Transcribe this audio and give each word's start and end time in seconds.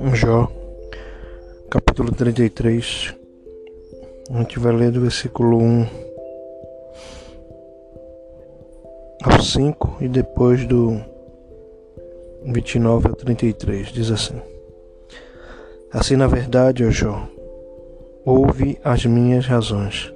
Jó, 0.00 0.48
capítulo 1.68 2.12
33. 2.12 3.16
A 4.30 4.38
gente 4.38 4.56
vai 4.60 4.72
ler 4.72 4.92
do 4.92 5.00
versículo 5.00 5.58
1 5.58 5.86
ao 9.24 9.42
5 9.42 9.96
e 10.00 10.08
depois 10.08 10.64
do 10.66 11.00
29 12.44 13.08
ao 13.08 13.14
33. 13.16 13.88
Diz 13.88 14.12
assim: 14.12 14.40
Assim, 15.92 16.14
na 16.14 16.28
verdade, 16.28 16.84
ó 16.84 16.90
Jó, 16.90 17.28
ouve 18.24 18.78
as 18.84 19.04
minhas 19.04 19.46
razões 19.46 20.14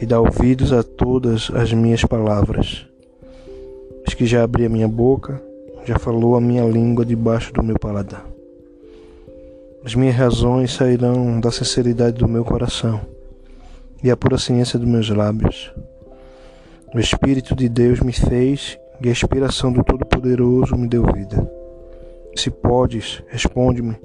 e 0.00 0.06
dá 0.06 0.20
ouvidos 0.20 0.72
a 0.72 0.84
todas 0.84 1.50
as 1.52 1.72
minhas 1.72 2.04
palavras. 2.04 2.86
Eis 4.06 4.14
que 4.14 4.24
já 4.24 4.44
abri 4.44 4.64
a 4.64 4.68
minha 4.68 4.86
boca, 4.86 5.42
já 5.84 5.98
falou 5.98 6.36
a 6.36 6.40
minha 6.40 6.64
língua 6.64 7.04
debaixo 7.04 7.52
do 7.52 7.60
meu 7.60 7.76
paladar. 7.76 8.35
As 9.86 9.94
minhas 9.94 10.16
razões 10.16 10.72
sairão 10.72 11.38
da 11.38 11.52
sinceridade 11.52 12.16
do 12.16 12.26
meu 12.26 12.44
coração 12.44 13.00
e 14.02 14.10
a 14.10 14.16
pura 14.16 14.36
ciência 14.36 14.80
dos 14.80 14.88
meus 14.88 15.08
lábios. 15.10 15.72
O 16.92 16.98
Espírito 16.98 17.54
de 17.54 17.68
Deus 17.68 18.00
me 18.00 18.12
fez 18.12 18.76
e 19.00 19.06
a 19.08 19.12
inspiração 19.12 19.72
do 19.72 19.84
Todo-Poderoso 19.84 20.76
me 20.76 20.88
deu 20.88 21.04
vida. 21.04 21.48
Se 22.34 22.50
podes, 22.50 23.22
responde-me, 23.28 23.96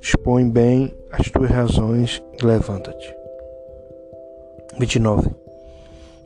expõe 0.00 0.48
bem 0.48 0.94
as 1.10 1.28
tuas 1.28 1.50
razões 1.50 2.22
e 2.40 2.46
levanta-te. 2.46 3.12
29. 4.78 5.30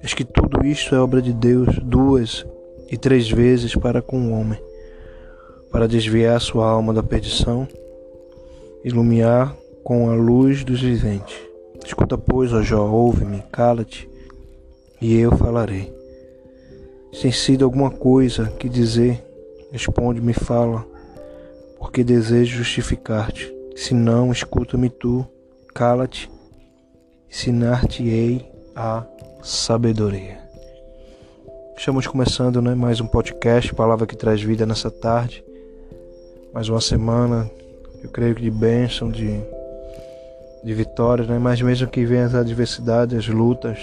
Eis 0.02 0.12
que 0.12 0.22
tudo 0.22 0.66
isto 0.66 0.94
é 0.94 1.00
obra 1.00 1.22
de 1.22 1.32
Deus 1.32 1.78
duas 1.78 2.44
e 2.90 2.98
três 2.98 3.26
vezes 3.30 3.74
para 3.74 4.02
com 4.02 4.20
o 4.20 4.38
homem, 4.38 4.60
para 5.72 5.88
desviar 5.88 6.38
sua 6.42 6.68
alma 6.68 6.92
da 6.92 7.02
perdição 7.02 7.66
iluminar 8.84 9.56
com 9.82 10.10
a 10.10 10.14
luz 10.14 10.64
dos 10.64 10.80
viventes. 10.80 11.36
Escuta, 11.84 12.18
pois, 12.18 12.52
ó 12.52 12.62
Jó, 12.62 12.84
ouve-me, 12.88 13.42
cala-te, 13.52 14.08
e 15.00 15.16
eu 15.16 15.36
falarei. 15.36 15.94
Se 17.12 17.22
tem 17.22 17.32
sido 17.32 17.64
alguma 17.64 17.90
coisa 17.90 18.46
que 18.58 18.68
dizer, 18.68 19.24
responde-me, 19.70 20.32
fala, 20.32 20.84
porque 21.78 22.02
desejo 22.02 22.58
justificar-te. 22.58 23.54
Se 23.76 23.94
não, 23.94 24.32
escuta-me 24.32 24.90
tu, 24.90 25.24
cala-te, 25.74 26.30
ensinar-te-ei 27.30 28.44
a 28.74 29.04
sabedoria. 29.42 30.38
Estamos 31.78 32.06
começando 32.06 32.60
né, 32.60 32.74
mais 32.74 33.00
um 33.00 33.06
podcast, 33.06 33.74
Palavra 33.74 34.06
que 34.06 34.16
traz 34.16 34.42
vida 34.42 34.66
nessa 34.66 34.90
tarde. 34.90 35.44
Mais 36.52 36.68
uma 36.68 36.80
semana 36.80 37.50
eu 38.06 38.12
creio 38.12 38.34
que 38.36 38.42
de 38.42 38.50
bênção, 38.50 39.10
de, 39.10 39.40
de 40.62 40.74
vitórias, 40.74 41.26
né? 41.28 41.38
mas 41.38 41.60
mesmo 41.60 41.88
que 41.88 42.04
venham 42.04 42.24
as 42.24 42.34
adversidades, 42.34 43.18
as 43.18 43.28
lutas, 43.28 43.78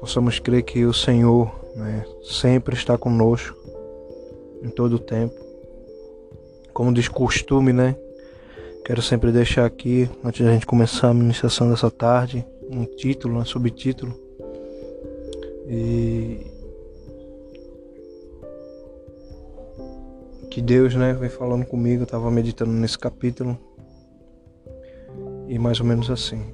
possamos 0.00 0.40
crer 0.40 0.62
que 0.62 0.84
o 0.84 0.92
Senhor 0.92 1.54
né, 1.76 2.04
sempre 2.24 2.74
está 2.74 2.98
conosco 2.98 3.56
em 4.62 4.68
todo 4.68 4.94
o 4.94 4.98
tempo. 4.98 5.34
Como 6.72 6.92
diz 6.92 7.06
costume, 7.06 7.72
né? 7.72 7.94
Quero 8.84 9.00
sempre 9.00 9.30
deixar 9.30 9.64
aqui, 9.64 10.10
antes 10.24 10.44
da 10.44 10.52
gente 10.52 10.66
começar 10.66 11.10
a 11.10 11.14
ministração 11.14 11.70
dessa 11.70 11.90
tarde, 11.90 12.44
um 12.68 12.84
título, 12.84 13.38
um 13.38 13.44
subtítulo. 13.44 14.12
E 15.68 16.53
que 20.54 20.62
Deus, 20.62 20.94
né, 20.94 21.12
vem 21.12 21.28
falando 21.28 21.66
comigo, 21.66 22.02
eu 22.02 22.04
estava 22.04 22.30
meditando 22.30 22.70
nesse 22.70 22.96
capítulo. 22.96 23.58
E 25.48 25.58
mais 25.58 25.80
ou 25.80 25.86
menos 25.86 26.08
assim. 26.08 26.44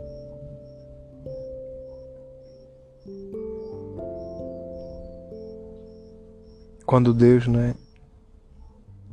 Quando 6.87 7.13
Deus, 7.13 7.47
né, 7.47 7.75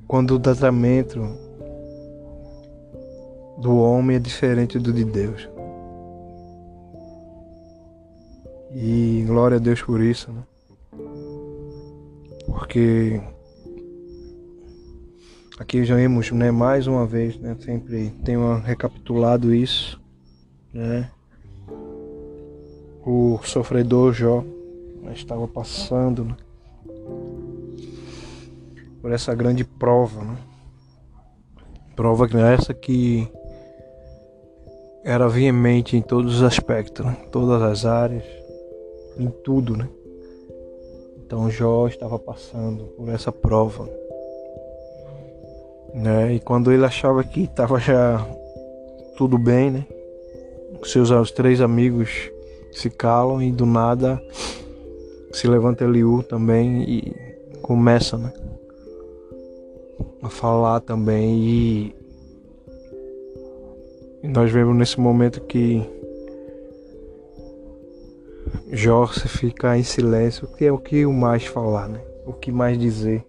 quando 0.07 0.35
o 0.35 0.39
tratamento 0.39 1.19
do 3.57 3.75
homem 3.75 4.15
é 4.15 4.19
diferente 4.19 4.79
do 4.79 4.93
de 4.93 5.03
Deus. 5.03 5.49
E 8.73 9.25
glória 9.27 9.57
a 9.57 9.59
Deus 9.59 9.81
por 9.81 9.99
isso, 9.99 10.31
né? 10.31 10.43
Porque 12.45 13.21
Aqui 15.59 15.83
já 15.83 15.95
vimos, 15.95 16.31
né, 16.31 16.51
mais 16.51 16.85
uma 16.85 17.03
vez, 17.03 17.35
né, 17.39 17.57
sempre 17.59 18.11
tenho 18.23 18.59
recapitulado 18.59 19.51
isso, 19.51 19.99
né? 20.71 21.09
O 23.03 23.39
sofredor 23.43 24.13
Jó 24.13 24.43
né, 25.01 25.13
estava 25.13 25.47
passando 25.47 26.25
né, 26.25 26.35
por 29.01 29.11
essa 29.11 29.33
grande 29.33 29.63
prova, 29.63 30.23
né? 30.23 30.37
Prova 31.95 32.27
que 32.27 32.37
essa 32.37 32.71
que 32.71 33.27
era 35.03 35.27
veemente 35.27 35.97
em 35.97 36.03
todos 36.03 36.35
os 36.35 36.43
aspectos, 36.43 37.03
né? 37.03 37.17
todas 37.31 37.63
as 37.63 37.83
áreas, 37.83 38.23
em 39.17 39.31
tudo, 39.43 39.75
né? 39.75 39.89
Então 41.25 41.49
Jó 41.49 41.87
estava 41.87 42.19
passando 42.19 42.83
por 42.95 43.09
essa 43.09 43.31
prova 43.31 43.89
né? 45.93 46.35
E 46.35 46.39
quando 46.39 46.71
ele 46.71 46.85
achava 46.85 47.23
que 47.23 47.43
estava 47.43 47.79
já 47.79 48.25
tudo 49.17 49.37
bem, 49.37 49.71
né? 49.71 49.85
Seus 50.83 51.09
os 51.09 51.31
três 51.31 51.59
amigos 51.59 52.31
se 52.71 52.89
calam 52.89 53.41
e 53.41 53.51
do 53.51 53.65
nada 53.65 54.21
se 55.31 55.47
levanta 55.47 55.83
Eliú 55.83 56.23
também 56.23 56.83
e 56.83 57.13
começa, 57.61 58.17
né? 58.17 58.31
A 60.21 60.29
falar 60.29 60.79
também 60.79 61.39
e, 61.39 61.95
nós 64.23 64.51
vemos 64.51 64.75
nesse 64.75 64.99
momento 64.99 65.41
que 65.41 65.83
Jorge 68.71 69.27
fica 69.27 69.77
em 69.77 69.83
silêncio, 69.83 70.47
que 70.47 70.65
é 70.65 70.71
o 70.71 70.77
que 70.77 71.05
mais 71.05 71.45
falar, 71.45 71.87
né? 71.87 72.01
O 72.25 72.33
que 72.33 72.51
mais 72.51 72.77
dizer. 72.77 73.23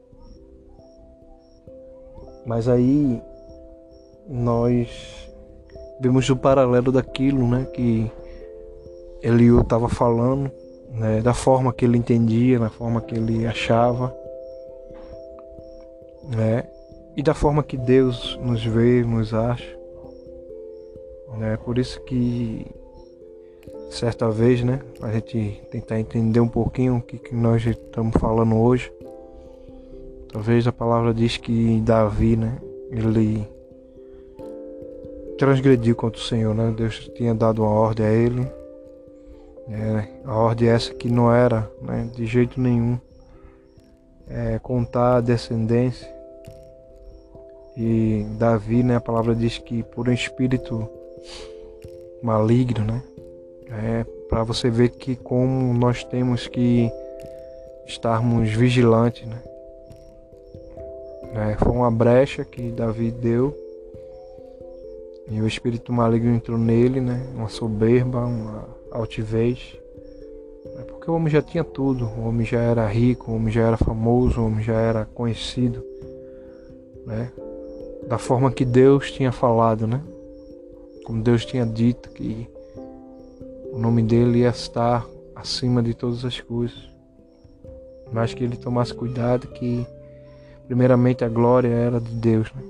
Mas 2.48 2.66
aí 2.66 3.22
nós 4.26 4.88
vemos 6.00 6.26
o 6.30 6.34
paralelo 6.34 6.90
daquilo, 6.90 7.46
né, 7.46 7.66
que 7.74 8.10
Eliú 9.22 9.60
estava 9.60 9.86
falando, 9.86 10.50
né, 10.90 11.20
da 11.20 11.34
forma 11.34 11.74
que 11.74 11.84
ele 11.84 11.98
entendia, 11.98 12.58
da 12.58 12.70
forma 12.70 13.02
que 13.02 13.14
ele 13.14 13.46
achava, 13.46 14.16
né, 16.24 16.64
e 17.14 17.22
da 17.22 17.34
forma 17.34 17.62
que 17.62 17.76
Deus 17.76 18.38
nos 18.42 18.64
vê, 18.64 19.04
nos 19.04 19.34
acha, 19.34 19.78
né, 21.36 21.58
por 21.62 21.76
isso 21.76 22.00
que 22.04 22.66
certa 23.90 24.30
vez, 24.30 24.64
né, 24.64 24.80
a 25.02 25.12
gente 25.12 25.60
tentar 25.70 26.00
entender 26.00 26.40
um 26.40 26.48
pouquinho 26.48 26.96
o 26.96 27.02
que, 27.02 27.18
que 27.18 27.34
nós 27.34 27.66
estamos 27.66 28.16
falando 28.18 28.56
hoje, 28.56 28.90
Talvez 30.32 30.66
a 30.66 30.72
palavra 30.72 31.14
diz 31.14 31.36
que 31.36 31.80
Davi, 31.80 32.36
né, 32.36 32.58
ele 32.90 33.46
transgrediu 35.38 35.94
contra 35.94 36.20
o 36.20 36.24
Senhor, 36.24 36.54
né? 36.54 36.74
Deus 36.76 37.10
tinha 37.14 37.34
dado 37.34 37.62
uma 37.62 37.70
ordem 37.70 38.04
a 38.04 38.12
ele. 38.12 38.46
É, 39.70 40.08
a 40.24 40.34
ordem 40.34 40.68
essa 40.68 40.92
que 40.92 41.10
não 41.10 41.32
era, 41.32 41.70
né, 41.82 42.08
de 42.14 42.26
jeito 42.26 42.60
nenhum, 42.60 42.98
é, 44.28 44.58
contar 44.58 45.16
a 45.16 45.20
descendência. 45.20 46.08
E 47.76 48.26
Davi, 48.38 48.82
né, 48.82 48.96
a 48.96 49.00
palavra 49.00 49.34
diz 49.34 49.58
que 49.58 49.82
por 49.82 50.08
um 50.08 50.12
espírito 50.12 50.88
maligno, 52.22 52.84
né? 52.84 53.02
É 53.70 54.04
para 54.28 54.42
você 54.42 54.68
ver 54.68 54.90
que 54.90 55.14
como 55.16 55.72
nós 55.72 56.04
temos 56.04 56.48
que 56.48 56.90
estarmos 57.86 58.50
vigilantes, 58.50 59.26
né? 59.26 59.40
É, 61.34 61.56
foi 61.62 61.72
uma 61.72 61.90
brecha 61.90 62.44
que 62.44 62.70
Davi 62.70 63.10
deu 63.10 63.54
e 65.30 65.40
o 65.42 65.46
espírito 65.46 65.92
maligno 65.92 66.34
entrou 66.34 66.56
nele, 66.56 67.00
né? 67.00 67.26
Uma 67.34 67.48
soberba, 67.48 68.24
uma 68.24 68.66
altivez. 68.90 69.76
É 70.78 70.82
porque 70.82 71.10
o 71.10 71.14
homem 71.14 71.30
já 71.30 71.42
tinha 71.42 71.62
tudo, 71.62 72.06
o 72.06 72.26
homem 72.26 72.46
já 72.46 72.60
era 72.60 72.86
rico, 72.86 73.30
o 73.30 73.36
homem 73.36 73.52
já 73.52 73.66
era 73.66 73.76
famoso, 73.76 74.40
o 74.40 74.46
homem 74.46 74.64
já 74.64 74.74
era 74.74 75.04
conhecido, 75.04 75.84
né? 77.04 77.30
Da 78.08 78.16
forma 78.16 78.50
que 78.50 78.64
Deus 78.64 79.10
tinha 79.10 79.30
falado, 79.30 79.86
né? 79.86 80.00
Como 81.04 81.22
Deus 81.22 81.44
tinha 81.44 81.66
dito 81.66 82.08
que 82.10 82.48
o 83.70 83.78
nome 83.78 84.02
dele 84.02 84.40
ia 84.40 84.48
estar 84.48 85.06
acima 85.36 85.82
de 85.82 85.92
todas 85.92 86.24
as 86.24 86.40
coisas. 86.40 86.88
Mas 88.10 88.32
que 88.32 88.42
ele 88.42 88.56
tomasse 88.56 88.94
cuidado 88.94 89.46
que 89.48 89.86
primeiramente 90.68 91.24
a 91.24 91.28
glória 91.28 91.68
era 91.68 91.98
de 91.98 92.14
Deus. 92.14 92.52
Né? 92.52 92.62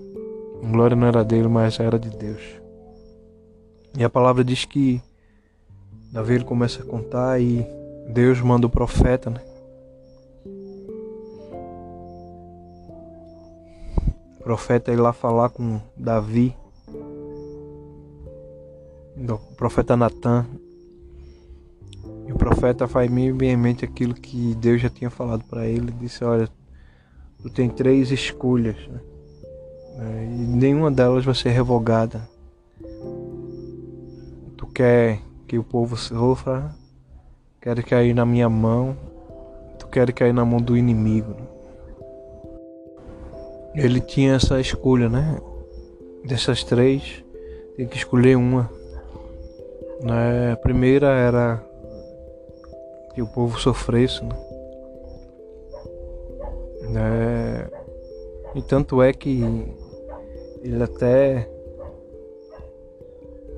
A 0.62 0.70
glória 0.70 0.96
não 0.96 1.06
era 1.06 1.24
dele, 1.24 1.48
mas 1.48 1.78
era 1.80 1.98
de 1.98 2.08
Deus. 2.08 2.40
E 3.98 4.04
a 4.04 4.08
palavra 4.08 4.44
diz 4.44 4.64
que 4.64 5.02
Davi 6.12 6.34
ele 6.34 6.44
começa 6.44 6.80
a 6.80 6.86
contar 6.86 7.40
e 7.40 7.66
Deus 8.08 8.40
manda 8.40 8.68
o 8.68 8.70
profeta, 8.70 9.28
né? 9.28 9.40
O 14.38 14.42
profeta 14.44 14.92
ir 14.92 14.96
lá 14.96 15.12
falar 15.12 15.50
com 15.50 15.80
Davi. 15.96 16.56
O 19.28 19.54
profeta 19.56 19.96
Natan. 19.96 20.46
E 22.26 22.32
o 22.32 22.36
profeta 22.36 22.86
faz 22.86 23.10
bem 23.10 23.50
em 23.50 23.56
mente 23.56 23.84
aquilo 23.84 24.14
que 24.14 24.54
Deus 24.54 24.80
já 24.80 24.88
tinha 24.88 25.10
falado 25.10 25.42
para 25.44 25.66
ele. 25.66 25.90
Disse: 25.92 26.24
Olha, 26.24 26.48
tu 27.42 27.50
tem 27.50 27.68
três 27.68 28.10
escolhas. 28.10 28.76
Né? 28.88 29.00
E 30.24 30.56
nenhuma 30.56 30.90
delas 30.90 31.24
vai 31.24 31.34
ser 31.34 31.50
revogada. 31.50 32.28
Tu 34.56 34.66
quer 34.66 35.20
que 35.46 35.58
o 35.58 35.64
povo 35.64 35.96
sofra, 35.96 36.74
quer 37.60 37.82
cair 37.82 38.14
na 38.14 38.24
minha 38.24 38.48
mão, 38.48 38.96
tu 39.78 39.86
quer 39.86 40.12
cair 40.12 40.32
na 40.32 40.44
mão 40.44 40.60
do 40.60 40.76
inimigo. 40.76 41.34
Ele 43.74 44.00
tinha 44.00 44.34
essa 44.34 44.60
escolha, 44.60 45.08
né? 45.08 45.40
Dessas 46.24 46.64
três, 46.64 47.24
tem 47.76 47.86
que 47.86 47.96
escolher 47.96 48.36
uma. 48.36 48.70
Né? 50.02 50.52
A 50.52 50.56
primeira 50.56 51.08
era 51.08 51.64
que 53.14 53.22
o 53.22 53.26
povo 53.26 53.58
sofresse, 53.58 54.24
né? 54.24 54.47
Né? 56.88 57.68
E 58.54 58.62
tanto 58.62 59.02
é 59.02 59.12
que 59.12 59.42
ele 60.62 60.82
até 60.82 61.48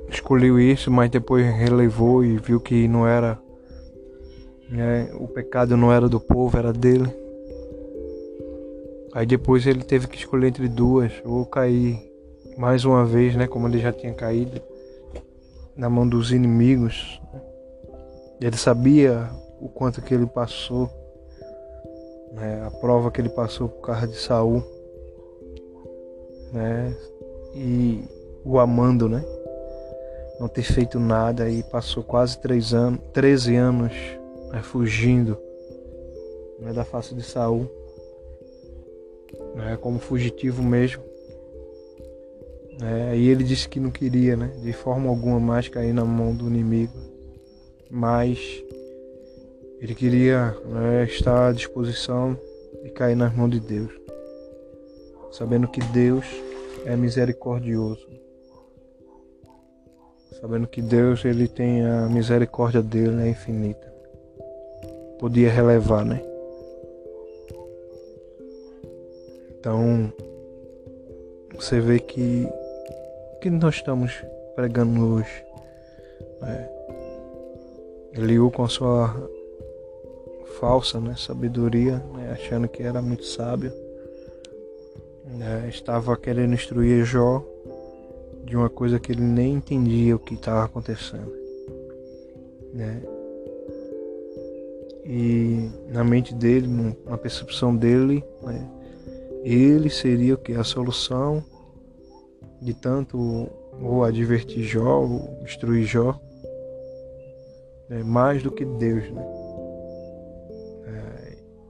escolheu 0.08 0.58
isso, 0.58 0.90
mas 0.90 1.10
depois 1.10 1.46
relevou 1.46 2.24
e 2.24 2.36
viu 2.36 2.60
que 2.60 2.86
não 2.88 3.06
era. 3.06 3.38
Né, 4.68 5.10
o 5.14 5.26
pecado 5.26 5.76
não 5.76 5.92
era 5.92 6.08
do 6.08 6.20
povo, 6.20 6.56
era 6.56 6.72
dele. 6.72 7.08
Aí 9.12 9.26
depois 9.26 9.66
ele 9.66 9.82
teve 9.82 10.06
que 10.06 10.16
escolher 10.16 10.48
entre 10.48 10.68
duas, 10.68 11.12
ou 11.24 11.44
cair 11.44 11.98
mais 12.56 12.84
uma 12.84 13.04
vez, 13.04 13.34
né, 13.34 13.46
como 13.48 13.66
ele 13.66 13.78
já 13.78 13.92
tinha 13.92 14.12
caído, 14.12 14.60
na 15.76 15.90
mão 15.90 16.08
dos 16.08 16.30
inimigos. 16.30 17.20
Ele 18.40 18.56
sabia 18.56 19.28
o 19.60 19.68
quanto 19.68 20.00
que 20.02 20.14
ele 20.14 20.26
passou, 20.26 20.88
né, 22.32 22.64
a 22.66 22.70
prova 22.70 23.10
que 23.10 23.20
ele 23.20 23.28
passou 23.28 23.68
por 23.68 23.80
causa 23.82 24.06
de 24.06 24.16
Saul 24.16 24.64
né? 26.52 26.94
E 27.54 28.04
o 28.44 28.58
amando, 28.58 29.08
né? 29.08 29.24
Não 30.38 30.48
ter 30.48 30.62
feito 30.62 30.98
nada 30.98 31.48
e 31.48 31.62
passou 31.62 32.02
quase 32.02 32.38
três 32.40 32.72
anos, 32.72 33.00
13 33.12 33.56
anos 33.56 33.92
né, 34.50 34.62
fugindo 34.62 35.38
né, 36.58 36.72
da 36.72 36.84
face 36.84 37.14
de 37.14 37.22
Saul, 37.22 37.70
né, 39.54 39.76
como 39.80 39.98
fugitivo 39.98 40.62
mesmo. 40.62 41.02
É, 42.82 43.14
e 43.14 43.28
ele 43.28 43.44
disse 43.44 43.68
que 43.68 43.78
não 43.78 43.90
queria, 43.90 44.34
né, 44.34 44.50
de 44.62 44.72
forma 44.72 45.10
alguma 45.10 45.38
mais 45.38 45.68
cair 45.68 45.92
na 45.92 46.04
mão 46.04 46.34
do 46.34 46.46
inimigo, 46.46 46.94
mas 47.90 48.64
ele 49.80 49.94
queria 49.94 50.56
né, 50.66 51.04
estar 51.04 51.48
à 51.48 51.52
disposição 51.52 52.38
e 52.84 52.90
cair 52.90 53.16
nas 53.16 53.34
mãos 53.34 53.50
de 53.50 53.60
Deus 53.60 54.00
sabendo 55.30 55.68
que 55.68 55.80
Deus 55.80 56.26
é 56.84 56.96
misericordioso. 56.96 58.06
Sabendo 60.40 60.66
que 60.66 60.80
Deus 60.80 61.24
ele 61.24 61.46
tem 61.46 61.84
a 61.84 62.08
misericórdia 62.08 62.82
dele 62.82 63.22
é 63.22 63.28
infinita. 63.28 63.92
Podia 65.18 65.50
relevar, 65.50 66.04
né? 66.04 66.22
Então 69.58 70.12
você 71.54 71.78
vê 71.78 71.98
que 71.98 72.48
que 73.42 73.50
nós 73.50 73.76
estamos 73.76 74.12
pregando 74.54 75.14
hoje. 75.14 75.44
Né? 76.40 76.68
Eliú 78.14 78.50
com 78.50 78.64
a 78.64 78.68
sua 78.68 79.14
falsa 80.60 81.00
né, 81.00 81.14
sabedoria, 81.16 81.96
né, 82.14 82.32
achando 82.32 82.68
que 82.68 82.82
era 82.82 83.00
muito 83.00 83.24
sábio 83.24 83.72
né, 85.36 85.68
estava 85.68 86.16
querendo 86.16 86.54
instruir 86.54 87.04
Jó 87.04 87.44
de 88.44 88.56
uma 88.56 88.68
coisa 88.68 88.98
que 88.98 89.12
ele 89.12 89.22
nem 89.22 89.54
entendia 89.54 90.16
o 90.16 90.18
que 90.18 90.34
estava 90.34 90.64
acontecendo. 90.64 91.32
Né? 92.72 93.02
E 95.04 95.70
na 95.88 96.04
mente 96.04 96.34
dele, 96.34 96.68
na 97.06 97.16
percepção 97.16 97.74
dele, 97.74 98.24
né, 98.42 98.68
ele 99.42 99.88
seria 99.88 100.34
o 100.34 100.38
que? 100.38 100.52
A 100.52 100.64
solução 100.64 101.42
de 102.60 102.74
tanto 102.74 103.48
ou 103.80 104.04
advertir 104.04 104.62
Jó, 104.64 105.00
ou 105.00 105.38
instruir 105.42 105.86
Jó, 105.86 106.20
né, 107.88 108.02
mais 108.02 108.42
do 108.42 108.50
que 108.50 108.64
Deus. 108.64 109.10
Né? 109.10 109.50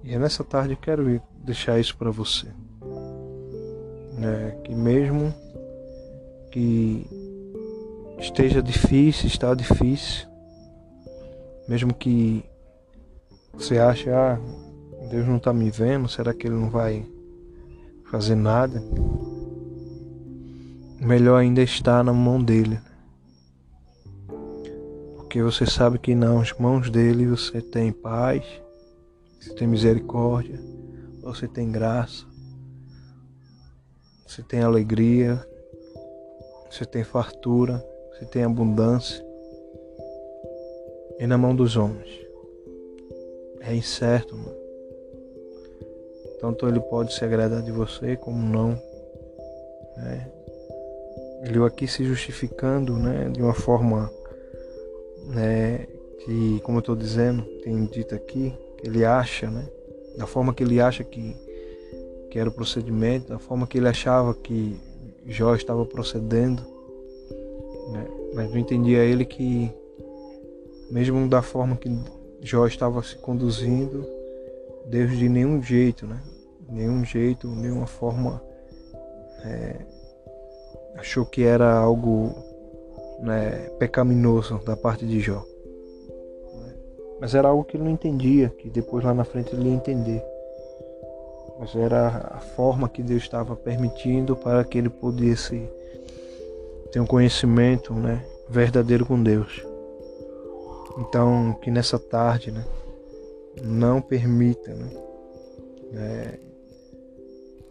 É, 0.04 0.08
e 0.08 0.14
é 0.14 0.18
nessa 0.18 0.44
tarde 0.44 0.76
quero 0.76 1.20
deixar 1.44 1.78
isso 1.78 1.96
para 1.96 2.10
você 2.10 2.48
né? 4.20 4.54
que 4.62 4.74
mesmo 4.74 5.34
que 6.50 7.06
esteja 8.18 8.62
difícil, 8.62 9.26
está 9.26 9.54
difícil, 9.54 10.28
mesmo 11.66 11.94
que 11.94 12.44
você 13.54 13.78
ache, 13.78 14.10
ah, 14.10 14.38
Deus 15.10 15.26
não 15.26 15.38
está 15.38 15.52
me 15.52 15.70
vendo, 15.70 16.08
será 16.08 16.34
que 16.34 16.46
Ele 16.46 16.56
não 16.56 16.68
vai 16.68 17.06
fazer 18.10 18.34
nada? 18.34 18.82
Melhor 21.00 21.38
ainda 21.38 21.62
está 21.62 22.02
na 22.04 22.12
mão 22.12 22.42
dele. 22.42 22.78
Porque 25.16 25.42
você 25.42 25.64
sabe 25.64 25.98
que 25.98 26.14
nas 26.14 26.52
mãos 26.58 26.90
dele 26.90 27.26
você 27.26 27.62
tem 27.62 27.90
paz, 27.90 28.44
você 29.40 29.54
tem 29.54 29.66
misericórdia, 29.66 30.60
você 31.22 31.48
tem 31.48 31.72
graça, 31.72 32.26
você 34.26 34.42
tem 34.42 34.60
alegria, 34.60 35.42
você 36.70 36.84
tem 36.84 37.02
fartura, 37.02 37.84
você 38.12 38.26
tem 38.26 38.44
abundância. 38.44 39.24
E 41.18 41.26
na 41.26 41.36
mão 41.36 41.56
dos 41.56 41.76
homens 41.76 42.08
é 43.60 43.74
incerto, 43.74 44.36
mano. 44.36 44.60
Tanto 46.40 46.66
ele 46.68 46.80
pode 46.80 47.12
se 47.12 47.24
agradar 47.24 47.62
de 47.62 47.72
você 47.72 48.16
como 48.16 48.38
não. 48.38 48.70
Né? 49.96 50.32
Ele 51.42 51.62
aqui 51.64 51.86
se 51.86 52.04
justificando 52.04 52.98
né, 52.98 53.28
de 53.30 53.42
uma 53.42 53.52
forma 53.54 54.10
né, 55.26 55.86
que, 56.24 56.60
como 56.60 56.78
eu 56.78 56.80
estou 56.80 56.96
dizendo, 56.96 57.42
tem 57.62 57.84
dito 57.86 58.14
aqui, 58.14 58.54
ele 58.82 59.04
acha, 59.04 59.50
né, 59.50 59.66
da 60.16 60.26
forma 60.26 60.52
que 60.52 60.62
ele 60.62 60.80
acha 60.80 61.04
que 61.04 61.36
que 62.30 62.38
era 62.38 62.48
o 62.48 62.52
procedimento, 62.52 63.28
da 63.28 63.38
forma 63.38 63.66
que 63.66 63.76
ele 63.76 63.88
achava 63.88 64.32
que 64.32 64.78
Jó 65.26 65.54
estava 65.54 65.84
procedendo. 65.84 66.62
Né? 67.92 68.06
Mas 68.34 68.50
não 68.50 68.58
entendia 68.58 69.04
ele 69.04 69.24
que, 69.24 69.70
mesmo 70.90 71.28
da 71.28 71.42
forma 71.42 71.76
que 71.76 71.90
Jó 72.40 72.66
estava 72.66 73.02
se 73.02 73.16
conduzindo, 73.16 74.06
Deus 74.86 75.16
de 75.18 75.28
nenhum 75.28 75.60
jeito, 75.60 76.06
né? 76.06 76.22
nenhum 76.68 77.04
jeito, 77.04 77.48
nenhuma 77.48 77.86
forma, 77.86 78.40
é, 79.44 79.76
achou 80.96 81.26
que 81.26 81.42
era 81.42 81.72
algo 81.72 82.32
né, 83.20 83.70
pecaminoso 83.78 84.58
da 84.64 84.76
parte 84.76 85.04
de 85.04 85.18
Jó. 85.18 85.44
Mas 87.20 87.34
era 87.34 87.48
algo 87.48 87.64
que 87.64 87.76
ele 87.76 87.84
não 87.84 87.90
entendia, 87.90 88.48
que 88.48 88.70
depois 88.70 89.04
lá 89.04 89.12
na 89.12 89.24
frente 89.24 89.54
ele 89.54 89.68
ia 89.68 89.74
entender 89.74 90.22
mas 91.60 91.76
era 91.76 92.30
a 92.32 92.40
forma 92.40 92.88
que 92.88 93.02
Deus 93.02 93.22
estava 93.22 93.54
permitindo 93.54 94.34
para 94.34 94.64
que 94.64 94.78
ele 94.78 94.88
pudesse 94.88 95.68
ter 96.90 97.00
um 97.00 97.06
conhecimento 97.06 97.92
né, 97.92 98.24
verdadeiro 98.48 99.04
com 99.04 99.22
Deus. 99.22 99.62
Então, 100.98 101.52
que 101.60 101.70
nessa 101.70 101.98
tarde, 101.98 102.50
né, 102.50 102.64
não 103.62 104.00
permita 104.00 104.72
né, 104.72 104.90
né, 105.92 106.38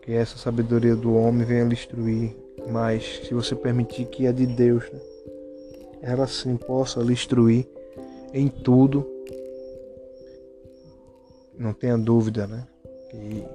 que 0.04 0.14
essa 0.14 0.38
sabedoria 0.38 0.96
do 0.96 1.16
homem 1.16 1.44
venha 1.44 1.64
lhe 1.64 1.74
instruir, 1.74 2.38
mas 2.70 3.22
se 3.28 3.34
você 3.34 3.56
permitir 3.56 4.06
que 4.06 4.28
a 4.28 4.32
de 4.32 4.46
Deus, 4.46 4.84
né, 4.92 5.00
ela 6.04 6.28
sim 6.28 6.56
possa 6.56 7.02
lhe 7.02 7.14
instruir 7.14 7.68
em 8.36 8.48
tudo, 8.50 9.04
não 11.60 11.74
tenha 11.74 11.98
dúvida, 11.98 12.48
né? 12.48 12.66
Que 13.12 13.46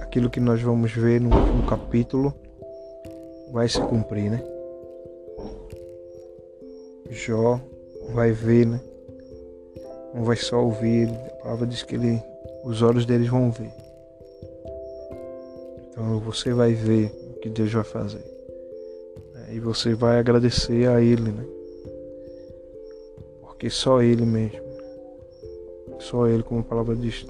aquilo 0.00 0.30
que 0.30 0.40
nós 0.40 0.62
vamos 0.62 0.90
ver 0.92 1.20
no 1.20 1.28
último 1.36 1.66
capítulo 1.66 2.32
vai 3.52 3.68
se 3.68 3.80
cumprir, 3.82 4.30
né? 4.30 4.42
Jó 7.10 7.60
vai 8.14 8.32
ver, 8.32 8.66
né? 8.66 8.80
Não 10.14 10.24
vai 10.24 10.36
só 10.36 10.64
ouvir, 10.64 11.08
a 11.08 11.42
palavra 11.42 11.66
diz 11.66 11.82
que 11.82 11.94
ele, 11.94 12.22
os 12.64 12.80
olhos 12.80 13.04
deles 13.04 13.28
vão 13.28 13.50
ver. 13.50 13.72
Então 15.90 16.18
você 16.20 16.54
vai 16.54 16.72
ver 16.72 17.12
o 17.30 17.40
que 17.40 17.50
Deus 17.50 17.70
vai 17.72 17.84
fazer. 17.84 18.24
E 19.50 19.60
você 19.60 19.94
vai 19.94 20.18
agradecer 20.18 20.88
a 20.88 21.00
Ele, 21.00 21.32
né? 21.32 21.44
Porque 23.40 23.70
só 23.70 24.02
Ele 24.02 24.24
mesmo. 24.24 24.67
Só 25.98 26.26
Ele, 26.26 26.42
como 26.42 26.60
a 26.60 26.64
palavra 26.64 26.94
diz, 26.94 27.26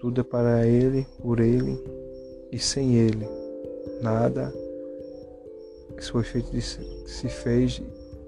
tudo 0.00 0.20
é 0.20 0.24
para 0.24 0.66
Ele, 0.66 1.06
por 1.20 1.40
Ele 1.40 1.82
e 2.50 2.58
sem 2.58 2.94
Ele. 2.94 3.26
Nada 4.00 4.52
que 5.96 6.04
foi 6.10 6.24
feito 6.24 6.50
se 6.60 7.28
fez 7.28 7.80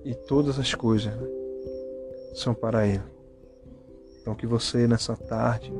e 0.04 0.14
todas 0.14 0.58
as 0.58 0.74
coisas 0.74 1.14
né, 1.14 1.28
são 2.34 2.54
para 2.54 2.86
Ele. 2.86 3.02
Então 4.20 4.34
que 4.34 4.46
você 4.46 4.86
nessa 4.86 5.16
tarde 5.16 5.72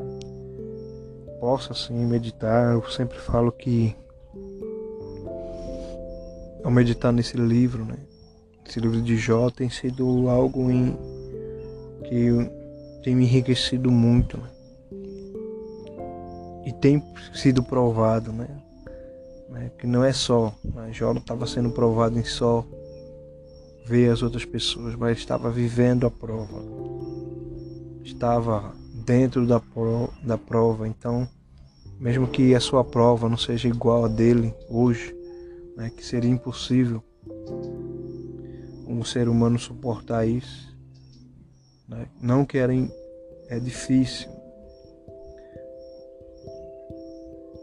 possa 1.40 1.72
assim 1.72 1.94
meditar. 2.06 2.74
Eu 2.74 2.82
sempre 2.90 3.18
falo 3.18 3.52
que 3.52 3.96
ao 6.62 6.70
meditar 6.70 7.12
nesse 7.12 7.36
livro, 7.36 7.84
né? 7.84 7.96
Esse 8.68 8.80
livro 8.80 9.00
de 9.00 9.16
Jó 9.16 9.48
tem 9.50 9.70
sido 9.70 10.28
algo 10.28 10.70
em 10.70 10.96
que 12.08 12.30
tem 13.06 13.14
me 13.14 13.22
enriquecido 13.22 13.88
muito, 13.88 14.36
né? 14.36 14.50
E 16.66 16.72
tem 16.72 17.00
sido 17.32 17.62
provado, 17.62 18.32
né? 18.32 18.48
né? 19.48 19.70
Que 19.78 19.86
não 19.86 20.02
é 20.02 20.12
só, 20.12 20.52
né? 20.64 20.92
Jó 20.92 21.12
estava 21.12 21.46
sendo 21.46 21.70
provado 21.70 22.18
em 22.18 22.24
só 22.24 22.66
ver 23.86 24.10
as 24.10 24.24
outras 24.24 24.44
pessoas, 24.44 24.96
mas 24.96 25.18
estava 25.18 25.52
vivendo 25.52 26.04
a 26.04 26.10
prova. 26.10 26.60
Estava 28.02 28.74
dentro 29.04 29.46
da, 29.46 29.62
da 30.24 30.36
prova, 30.36 30.88
então, 30.88 31.28
mesmo 32.00 32.26
que 32.26 32.56
a 32.56 32.60
sua 32.60 32.82
prova 32.82 33.28
não 33.28 33.36
seja 33.36 33.68
igual 33.68 34.06
a 34.06 34.08
dele 34.08 34.52
hoje, 34.68 35.16
né, 35.76 35.90
que 35.90 36.04
seria 36.04 36.28
impossível 36.28 37.00
um 38.84 39.04
ser 39.04 39.28
humano 39.28 39.60
suportar 39.60 40.26
isso. 40.26 40.75
Né? 41.88 42.08
Não 42.20 42.44
querem, 42.44 42.90
é 43.48 43.58
difícil, 43.58 44.28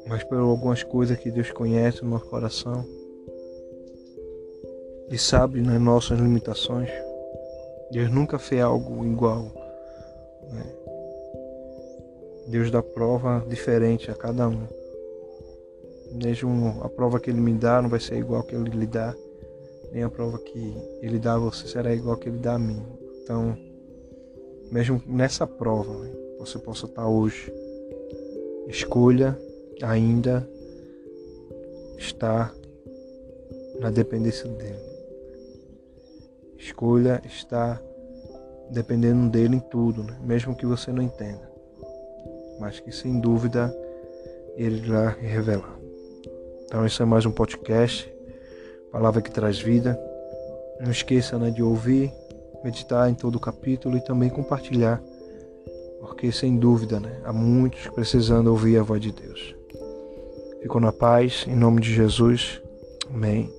mas 0.07 0.23
por 0.23 0.37
algumas 0.37 0.83
coisas 0.83 1.17
que 1.17 1.31
Deus 1.31 1.51
conhece 1.51 2.03
no 2.03 2.11
nosso 2.11 2.25
coração 2.25 2.85
e 5.09 5.17
sabe 5.17 5.61
nas 5.61 5.81
nossas 5.81 6.19
limitações, 6.19 6.89
Deus 7.91 8.09
nunca 8.09 8.39
fez 8.39 8.61
algo 8.61 9.05
igual. 9.05 9.43
Né? 10.51 10.63
Deus 12.47 12.69
dá 12.71 12.81
prova 12.81 13.45
diferente 13.47 14.11
a 14.11 14.15
cada 14.15 14.47
um. 14.47 14.67
Mesmo 16.11 16.81
a 16.83 16.89
prova 16.89 17.19
que 17.19 17.29
ele 17.29 17.41
me 17.41 17.53
dá 17.53 17.81
não 17.81 17.89
vai 17.89 17.99
ser 17.99 18.17
igual 18.17 18.43
que 18.43 18.55
ele 18.55 18.69
lhe 18.69 18.85
dá, 18.85 19.15
nem 19.91 20.03
a 20.03 20.09
prova 20.09 20.37
que 20.37 20.75
ele 21.01 21.19
dá 21.19 21.33
a 21.33 21.39
você 21.39 21.67
será 21.67 21.93
igual 21.93 22.17
que 22.17 22.29
ele 22.29 22.39
dá 22.39 22.55
a 22.55 22.59
mim. 22.59 22.83
Então, 23.23 23.57
mesmo 24.71 25.01
nessa 25.05 25.45
prova, 25.45 25.93
né, 25.99 26.11
você 26.39 26.57
possa 26.59 26.85
estar 26.85 27.07
hoje, 27.07 27.51
escolha 28.67 29.37
ainda 29.81 30.47
estar 31.97 32.53
na 33.79 33.89
dependência 33.89 34.47
dele. 34.49 34.93
Escolha 36.57 37.21
estar 37.25 37.81
dependendo 38.69 39.29
dele 39.29 39.57
em 39.57 39.59
tudo, 39.59 40.03
né? 40.03 40.17
mesmo 40.23 40.55
que 40.55 40.65
você 40.65 40.91
não 40.91 41.01
entenda, 41.01 41.51
mas 42.59 42.79
que 42.79 42.91
sem 42.91 43.19
dúvida 43.19 43.75
ele 44.55 44.87
irá 44.87 45.09
revelar. 45.09 45.77
Então 46.65 46.85
esse 46.85 47.01
é 47.01 47.05
mais 47.05 47.25
um 47.25 47.31
podcast, 47.31 48.11
palavra 48.91 49.21
que 49.21 49.31
traz 49.31 49.59
vida. 49.59 49.99
Não 50.79 50.91
esqueça 50.91 51.37
né, 51.37 51.51
de 51.51 51.61
ouvir, 51.61 52.11
meditar 52.63 53.09
em 53.09 53.13
todo 53.13 53.35
o 53.35 53.39
capítulo 53.39 53.97
e 53.97 54.01
também 54.01 54.29
compartilhar, 54.29 55.01
porque 55.99 56.31
sem 56.31 56.57
dúvida 56.57 56.99
né, 56.99 57.21
há 57.23 57.33
muitos 57.33 57.87
precisando 57.87 58.47
ouvir 58.47 58.77
a 58.77 58.83
voz 58.83 59.01
de 59.01 59.11
Deus. 59.11 59.55
Ficou 60.61 60.79
na 60.79 60.91
paz, 60.91 61.45
em 61.47 61.55
nome 61.55 61.81
de 61.81 61.93
Jesus. 61.93 62.61
Amém. 63.13 63.51